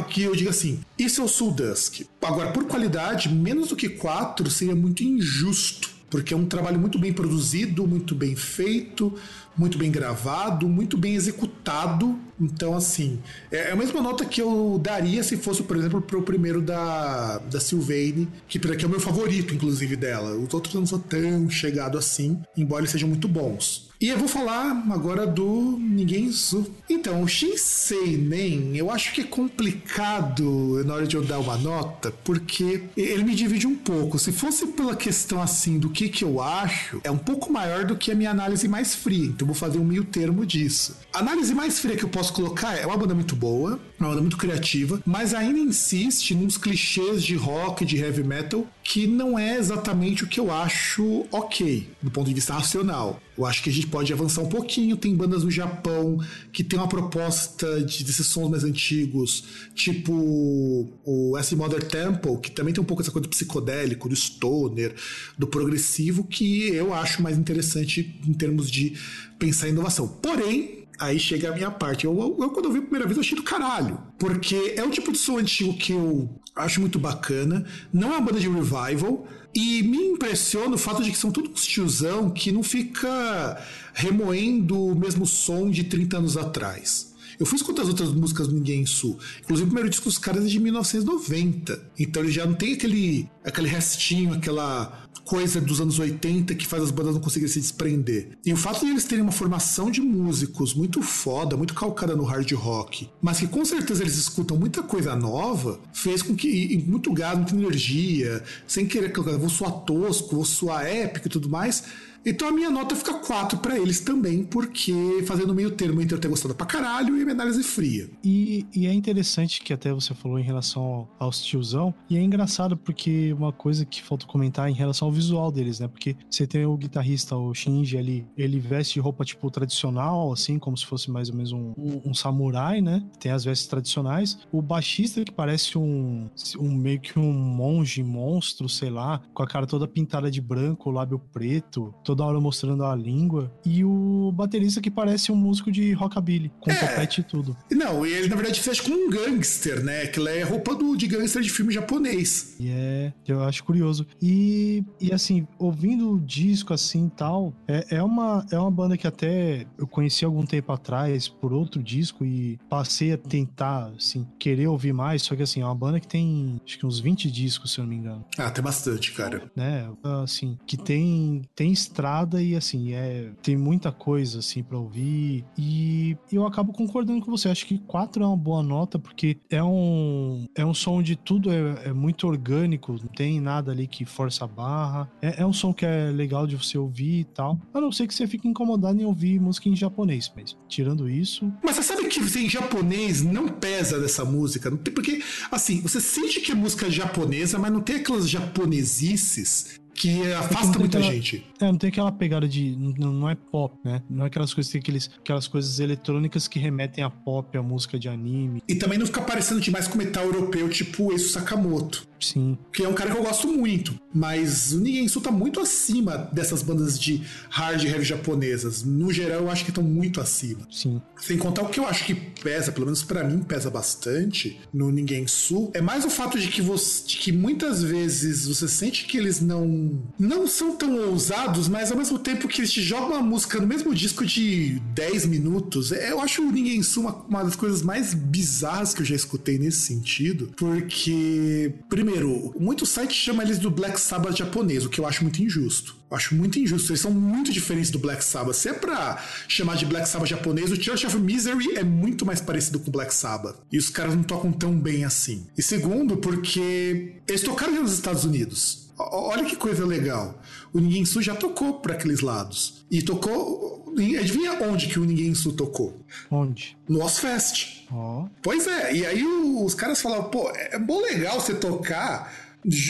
[0.09, 2.01] que eu diga assim, isso é o Dusk.
[2.21, 6.97] Agora, por qualidade, menos do que 4 seria muito injusto, porque é um trabalho muito
[6.97, 9.13] bem produzido, muito bem feito,
[9.57, 12.17] muito bem gravado, muito bem executado.
[12.39, 13.19] Então, assim,
[13.51, 16.61] é, é a mesma nota que eu daria se fosse, por exemplo, para o primeiro
[16.61, 20.35] da, da Sylvain, que, que é o meu favorito, inclusive, dela.
[20.35, 23.85] Os outros não são tão chegado assim, embora eles sejam muito bons.
[23.99, 26.69] E eu vou falar agora do Ninguém Zu.
[26.89, 31.57] Então, o Shinsei Nen, eu acho que é complicado na hora de eu dar uma
[31.57, 34.19] nota, porque ele me divide um pouco.
[34.19, 37.95] Se fosse pela questão assim do que, que eu acho, é um pouco maior do
[37.95, 39.25] que a minha análise mais fria.
[39.25, 40.97] Então, vou fazer um meio termo disso.
[41.13, 44.21] A análise mais fria que eu posso colocar é uma banda muito boa, uma banda
[44.21, 49.57] muito criativa, mas ainda insiste nos clichês de rock, de heavy metal, que não é
[49.57, 53.19] exatamente o que eu acho ok, do ponto de vista racional.
[53.37, 54.95] Eu acho que a gente pode avançar um pouquinho.
[54.95, 56.19] Tem bandas no Japão
[56.53, 62.51] que tem uma proposta de, desses sons mais antigos, tipo o S Mother Temple, que
[62.51, 64.95] também tem um pouco essa coisa do psicodélico, do stoner,
[65.37, 68.97] do progressivo, que eu acho mais interessante em termos de
[69.37, 70.07] pensar em inovação.
[70.07, 72.05] Porém, aí chega a minha parte.
[72.05, 73.99] Eu, eu, quando eu vi a primeira vez, eu achei do caralho.
[74.17, 77.65] Porque é o tipo de som antigo que eu acho muito bacana.
[77.93, 79.27] Não é uma banda de revival.
[79.53, 83.61] E me impressiona o fato de que são todos tiozão que não fica
[83.93, 87.15] remoendo o mesmo som de 30 anos atrás.
[87.39, 89.17] Eu fui escutar as outras músicas do Ninguém Sul.
[89.41, 91.91] Inclusive, o primeiro disco dos caras é de 1990.
[91.99, 96.83] Então ele já não tem aquele, aquele restinho, aquela coisa dos anos 80 que faz
[96.83, 98.37] as bandas não conseguirem se desprender.
[98.45, 102.23] E o fato de eles terem uma formação de músicos muito foda, muito calcada no
[102.23, 107.11] hard rock, mas que com certeza eles escutam muita coisa nova, fez com que, muito
[107.13, 111.83] gado, muita energia, sem querer que vou soar tosco, vou soar épico e tudo mais,
[112.25, 114.91] então a minha nota fica 4 para eles também, porque
[115.27, 118.09] fazendo meio termo entre eu ter gostado pra caralho e a minha análise fria.
[118.23, 122.75] E, e, é interessante que até você falou em relação aos tiozão, e é engraçado
[122.75, 125.87] porque uma coisa que falta comentar em relação ao visual deles, né?
[125.87, 130.77] Porque você tem o guitarrista, o Shinji ali, ele veste roupa tipo tradicional, assim, como
[130.77, 131.73] se fosse mais ou menos um,
[132.05, 133.03] um, samurai, né?
[133.19, 134.39] Tem as vestes tradicionais.
[134.51, 136.29] O baixista que parece um,
[136.59, 140.91] um meio que um monge monstro, sei lá, com a cara toda pintada de branco,
[140.91, 143.51] lábio preto, toda hora mostrando a língua.
[143.65, 146.75] E o baterista que parece um músico de rockabilly, com é.
[146.75, 147.55] topete e tudo.
[147.71, 150.03] Não, e ele na verdade fez como um gangster, né?
[150.03, 152.55] Aquilo é roupa do, de gangster de filme japonês.
[152.59, 154.05] E é, eu acho curioso.
[154.21, 159.07] E, e assim, ouvindo o disco assim tal, é, é, uma, é uma banda que
[159.07, 164.67] até eu conheci algum tempo atrás por outro disco e passei a tentar, assim, querer
[164.67, 165.21] ouvir mais.
[165.21, 167.83] Só que assim, é uma banda que tem acho que uns 20 discos, se eu
[167.83, 168.25] não me engano.
[168.37, 169.51] Ah, tem bastante, cara.
[169.55, 169.89] Né?
[170.23, 176.17] Assim, que tem, tem estrada e assim, é, tem muita coisa assim para ouvir e
[176.31, 177.49] eu acabo concordando com você.
[177.49, 181.51] Acho que 4 é uma boa nota porque é um é um som de tudo
[181.51, 184.84] é, é muito orgânico, não tem nada ali que força a barra.
[185.21, 187.59] É, é, um som que é legal de você ouvir e tal.
[187.73, 191.51] A não ser que você fique incomodado em ouvir música em japonês, mas tirando isso.
[191.63, 196.51] Mas você sabe que em japonês não pesa dessa música, porque assim, você sente que
[196.51, 201.45] é música japonesa, mas não tem aquelas japonesices que afasta muita aquela, gente.
[201.59, 202.75] É, não tem aquela pegada de.
[202.75, 204.03] Não, não, é pop, né?
[204.09, 207.97] Não é aquelas coisas tem aqueles, aquelas coisas eletrônicas que remetem a pop, a música
[207.97, 208.61] de anime.
[208.67, 212.05] E também não fica parecendo demais com metal europeu, tipo esse Sakamoto.
[212.19, 212.57] Sim.
[212.73, 213.99] Que é um cara que eu gosto muito.
[214.13, 218.83] Mas o Nigensu tá muito acima dessas bandas de hard heavy japonesas.
[218.83, 220.67] No geral, eu acho que estão muito acima.
[220.71, 221.01] Sim.
[221.17, 224.91] Sem contar o que eu acho que pesa, pelo menos para mim pesa bastante no
[224.91, 229.17] Nigensu, é mais o fato de que, você, de que muitas vezes você sente que
[229.17, 229.84] eles não
[230.17, 233.67] não são tão ousados, mas ao mesmo tempo que eles te jogam uma música no
[233.67, 238.13] mesmo disco de 10 minutos, é, eu acho o Ninguém Suma uma das coisas mais
[238.13, 243.99] bizarras que eu já escutei nesse sentido, porque, primeiro, muito site chama eles do Black
[243.99, 245.95] Sabbath japonês, o que eu acho muito injusto.
[246.09, 248.55] Eu acho muito injusto, eles são muito diferentes do Black Sabbath.
[248.55, 252.39] Se é pra chamar de Black Sabbath japonês, o Church of Misery é muito mais
[252.39, 253.57] parecido com o Black Sabbath.
[253.71, 255.47] E os caras não tocam tão bem assim.
[255.57, 258.84] E segundo, porque eles tocaram nos Estados Unidos.
[258.97, 260.41] Olha que coisa legal.
[260.73, 262.85] O Ninguém Su já tocou para aqueles lados.
[262.89, 263.93] E tocou.
[264.19, 266.01] Adivinha onde que o Ninguém Su tocou?
[266.29, 266.77] Onde?
[266.87, 267.87] No Ozfest.
[267.91, 268.25] Oh.
[268.41, 272.45] Pois é, e aí os caras falavam, pô, é bom legal você tocar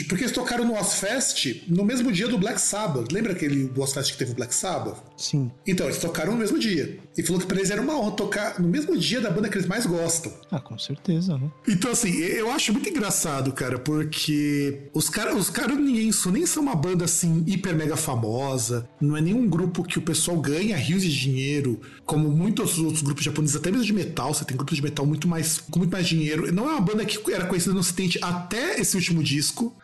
[0.08, 3.12] porque eles tocaram no Ozfest no mesmo dia do Black Sabbath.
[3.12, 4.96] Lembra aquele Ozfest que teve o Black Sabbath?
[5.16, 5.50] Sim.
[5.66, 6.98] Então, eles tocaram no mesmo dia.
[7.16, 9.56] E falou que pra eles era uma honra tocar no mesmo dia da banda que
[9.56, 10.32] eles mais gostam.
[10.50, 11.50] Ah, com certeza, né?
[11.66, 16.62] Então, assim, eu acho muito engraçado, cara, porque os caras os cara Isso nem são
[16.62, 18.88] uma banda assim hiper mega famosa.
[19.00, 23.24] Não é nenhum grupo que o pessoal ganha rios de dinheiro, como muitos outros grupos
[23.24, 24.34] japoneses, até mesmo de metal.
[24.34, 26.52] Você tem grupos de metal muito mais, com muito mais dinheiro.
[26.52, 29.74] Não é uma banda que era conhecida no Ocidente até esse último disco.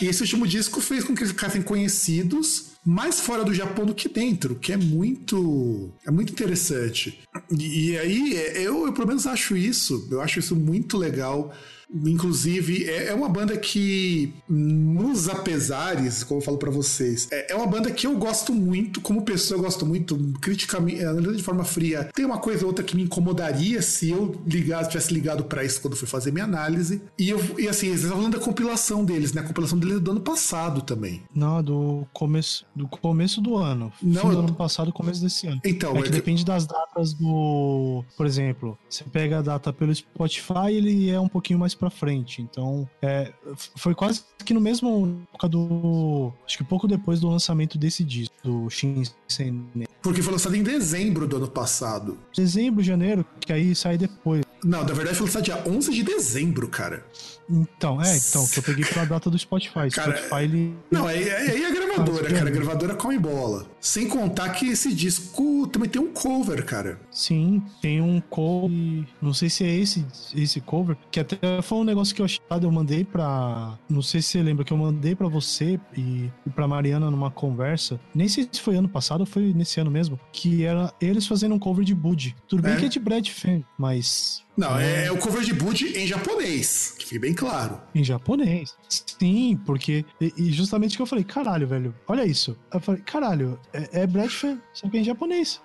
[0.00, 3.94] E esse último disco fez com que eles ficassem conhecidos mais fora do Japão do
[3.94, 7.20] que dentro, que é muito é muito interessante.
[7.50, 11.54] E, e aí eu, eu pelo menos acho isso, eu acho isso muito legal
[11.94, 17.54] Inclusive, é, é uma banda que, nos apesares, como eu falo para vocês, é, é,
[17.54, 21.64] uma banda que eu gosto muito, como pessoa eu gosto muito, criticamente, analisando de forma
[21.64, 22.08] fria.
[22.14, 25.80] Tem uma coisa ou outra que me incomodaria se eu ligasse, tivesse ligado para isso
[25.80, 27.02] quando fui fazer minha análise.
[27.18, 29.40] E, eu, e assim, eles estão falando da compilação deles, né?
[29.40, 31.22] A compilação deles é do ano passado também.
[31.34, 33.92] Não, do começo do, começo do ano.
[34.02, 34.38] Não, do eu...
[34.40, 35.60] ano passado, começo desse ano.
[35.64, 38.04] Então, é, é que, que depende das datas do.
[38.16, 42.40] Por exemplo, você pega a data pelo Spotify, ele é um pouquinho mais para frente.
[42.40, 43.32] Então, é,
[43.76, 46.32] foi quase que no mesmo época do.
[46.46, 49.66] Acho que pouco depois do lançamento desse disco, do Shinsen.
[50.00, 52.16] Porque foi lançado em dezembro do ano passado.
[52.36, 54.44] Dezembro, janeiro, que aí sai depois.
[54.64, 57.04] Não, na verdade foi lançado dia 11 de dezembro, cara.
[57.50, 59.90] Então, é, então, que eu peguei pela data do Spotify.
[59.90, 60.74] Cara, Spotify, ele.
[60.90, 62.48] Não, aí é, é, a gravadora, cara.
[62.48, 63.66] A gravadora come bola.
[63.80, 67.00] Sem contar que esse disco também tem um cover, cara.
[67.10, 69.04] Sim, tem um cover.
[69.20, 72.40] Não sei se é esse, esse cover, que até foi um negócio que eu achei.
[72.50, 73.76] Eu mandei pra.
[73.88, 77.30] Não sei se você lembra, que eu mandei pra você e, e pra Mariana numa
[77.30, 78.00] conversa.
[78.14, 80.18] Nem sei se foi ano passado ou foi nesse ano mesmo.
[80.32, 82.36] Que era eles fazendo um cover de Bud.
[82.46, 82.76] Tudo bem é?
[82.76, 86.94] que é de Brad Fan, mas não, é, é o cover de Bud em japonês.
[86.98, 87.80] Que fique bem claro.
[87.94, 88.76] Em japonês.
[88.88, 90.04] Sim, porque.
[90.20, 92.56] E, e justamente que eu falei, caralho, velho, olha isso.
[92.72, 95.60] Eu falei, caralho, é, é Brad Fan, só que é em japonês.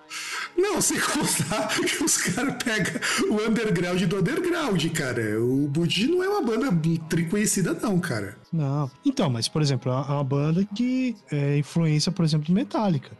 [0.58, 2.94] Não, sem contar que os caras pegam
[3.30, 5.42] o underground do underground, cara.
[5.44, 6.72] O Budi não é uma banda
[7.10, 8.38] triconhecida, não, cara.
[8.52, 8.89] Não.
[9.06, 13.12] Então, mas, por exemplo, é uma banda que é influência, por exemplo, do Metallica.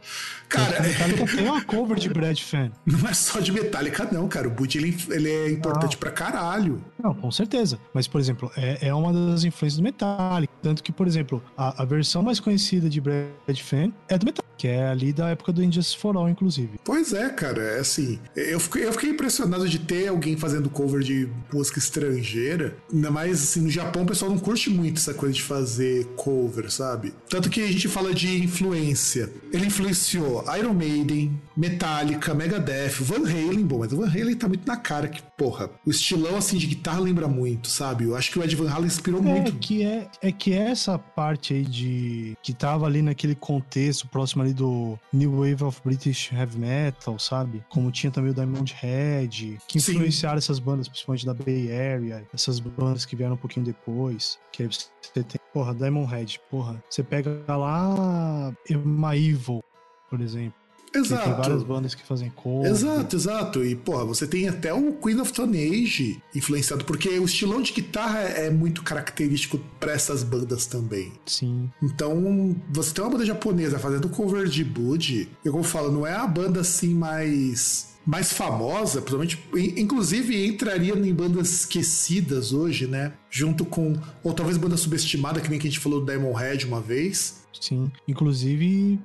[0.48, 2.70] Cara, Metallica tem uma cover de Brad Fan.
[2.86, 4.48] Não é só de Metallica, não, cara.
[4.48, 5.98] O Budi ele, ele é importante ah.
[5.98, 6.82] pra caralho.
[7.02, 7.78] Não, com certeza.
[7.92, 10.52] Mas, por exemplo, é, é uma das influências do Metallica.
[10.62, 14.54] Tanto que, por exemplo, a, a versão mais conhecida de Brad Fan é do Metallica,
[14.56, 16.80] que é ali da época do Injustice for All, inclusive.
[16.84, 17.62] Pois é, cara.
[17.62, 18.18] É assim.
[18.34, 22.76] Eu fiquei, eu fiquei impressionado de ter alguém fazendo cover de música estrangeira.
[22.92, 26.70] Ainda mais, assim, no Japão o pessoal não curte muito essa coisa de fazer cover,
[26.70, 27.12] sabe?
[27.28, 29.30] Tanto que a gente fala de influência.
[29.52, 33.64] Ele influenciou Iron Maiden, Metallica, Megadeth, Van Halen.
[33.64, 36.66] Bom, mas o Van Halen tá muito na cara que, porra, o estilão assim de
[36.66, 38.04] guitarra lembra muito, sabe?
[38.04, 39.52] Eu acho que o Ed Van Halen inspirou é muito.
[39.52, 42.36] Que é, é que essa parte aí de.
[42.42, 47.64] que tava ali naquele contexto próximo ali do New Wave of British Heavy Metal, sabe?
[47.68, 50.44] Como tinha também o Diamond Head, que influenciaram Sim.
[50.44, 54.38] essas bandas, principalmente da Bay Area, essas bandas que vieram um pouquinho depois.
[54.50, 54.88] Que aí você
[55.22, 56.82] tem, porra, Diamond Head, porra.
[56.90, 59.62] Você pega lá Emma Evil,
[60.10, 60.57] por exemplo.
[60.94, 61.24] Exato.
[61.24, 62.70] Tem várias bandas que fazem cover.
[62.70, 63.64] Exato, exato.
[63.64, 67.72] E, porra, você tem até o Queen of Stone Age influenciado, porque o estilão de
[67.72, 71.12] guitarra é muito característico para essas bandas também.
[71.26, 71.70] Sim.
[71.82, 76.14] Então, você tem uma banda japonesa fazendo cover de Bud, eu como falo, não é
[76.14, 79.38] a banda assim mais mais famosa, principalmente,
[79.78, 83.12] inclusive entraria em bandas esquecidas hoje, né?
[83.28, 83.94] Junto com,
[84.24, 87.42] ou talvez banda subestimada, que nem que a gente falou do Diamond Head uma vez.
[87.60, 88.98] Sim, inclusive,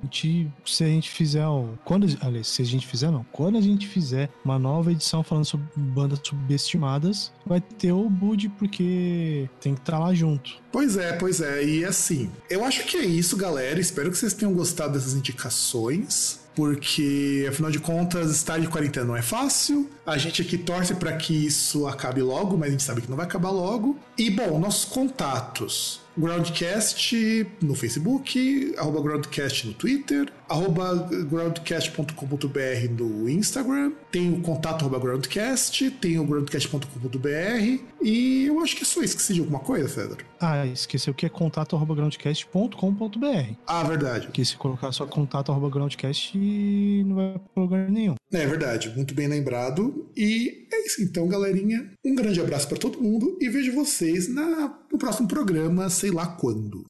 [0.64, 1.44] se a gente fizer,
[1.84, 5.44] quando, aliás, se a gente fizer não, quando a gente fizer uma nova edição falando
[5.44, 10.52] sobre bandas subestimadas, vai ter o Bud porque tem que estar tá lá junto.
[10.72, 13.78] Pois é, pois é, e assim, eu acho que é isso, galera.
[13.78, 19.16] Espero que vocês tenham gostado dessas indicações porque afinal de contas, estar de quarentena não
[19.16, 19.90] é fácil.
[20.06, 23.16] A gente aqui torce para que isso acabe logo, mas a gente sabe que não
[23.16, 23.98] vai acabar logo.
[24.16, 26.03] E bom, nossos contatos.
[26.16, 34.98] Groundcast no Facebook, arroba Groundcast no Twitter, arroba groundcast.com.br no Instagram, tem o contato arroba
[34.98, 39.14] Groundcast, tem o groundcast.com.br e eu acho que é só isso.
[39.14, 40.24] Esqueci de alguma coisa, Cedro?
[40.40, 43.54] Ah, esqueceu que é contato arroba groundcast.com.br.
[43.66, 44.28] Ah, verdade.
[44.28, 48.14] Que se colocar só contato arroba groundcast não vai para lugar nenhum.
[48.32, 50.06] É verdade, muito bem lembrado.
[50.16, 51.90] E é isso então, galerinha.
[52.04, 56.24] Um grande abraço para todo mundo e vejo vocês na, no próximo programa, sei lá
[56.24, 56.86] quando.